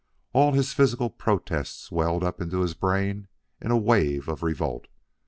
All 0.33 0.51
this 0.51 0.73
physical 0.73 1.11
protest 1.11 1.91
welled 1.91 2.23
up 2.23 2.41
into 2.41 2.61
his 2.61 2.73
brain 2.73 3.27
in 3.61 3.69
a 3.69 3.77
wave 3.77 4.27
of 4.27 4.41
revolt. 4.41 4.87